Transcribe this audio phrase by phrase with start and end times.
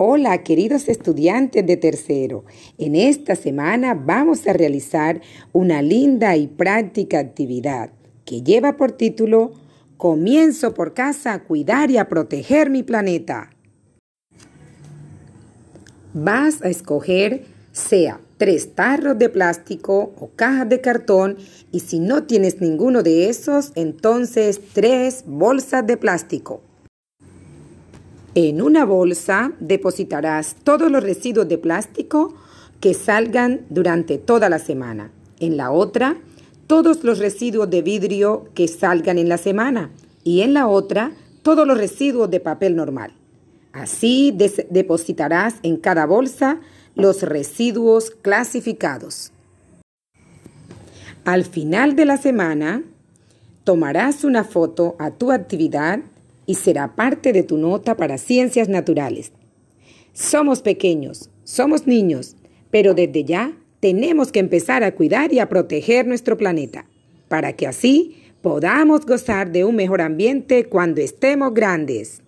[0.00, 2.44] Hola, queridos estudiantes de tercero.
[2.78, 5.20] En esta semana vamos a realizar
[5.52, 7.90] una linda y práctica actividad
[8.24, 9.54] que lleva por título
[9.96, 13.50] Comienzo por casa a cuidar y a proteger mi planeta.
[16.14, 21.38] Vas a escoger sea tres tarros de plástico o cajas de cartón
[21.72, 26.67] y si no tienes ninguno de esos, entonces tres bolsas de plástico.
[28.40, 32.36] En una bolsa depositarás todos los residuos de plástico
[32.78, 35.10] que salgan durante toda la semana.
[35.40, 36.16] En la otra,
[36.68, 39.90] todos los residuos de vidrio que salgan en la semana.
[40.22, 41.10] Y en la otra,
[41.42, 43.12] todos los residuos de papel normal.
[43.72, 44.32] Así
[44.70, 46.60] depositarás en cada bolsa
[46.94, 49.32] los residuos clasificados.
[51.24, 52.84] Al final de la semana,
[53.64, 56.02] tomarás una foto a tu actividad
[56.48, 59.32] y será parte de tu nota para ciencias naturales.
[60.14, 62.36] Somos pequeños, somos niños,
[62.70, 66.86] pero desde ya tenemos que empezar a cuidar y a proteger nuestro planeta,
[67.28, 72.22] para que así podamos gozar de un mejor ambiente cuando estemos grandes.